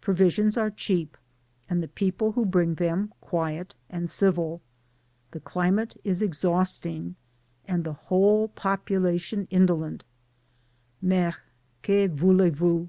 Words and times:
Provisions 0.00 0.56
are 0.56 0.68
cheap, 0.72 1.16
and 1.68 1.80
the 1.80 1.86
people 1.86 2.32
who 2.32 2.44
bring 2.44 2.74
them, 2.74 3.12
quiet 3.20 3.76
itnd 3.92 4.08
civil; 4.08 4.60
the 5.30 5.38
climate 5.38 5.96
is 6.02 6.22
exhausting, 6.22 7.14
and 7.68 7.84
the 7.84 7.92
whole 8.08 8.48
population 8.48 9.46
indolent 9.48 10.04
—^* 11.04 11.06
Mais 11.06 11.34
que 11.82 12.08
roulez 12.08 12.60
rous 12.60 12.88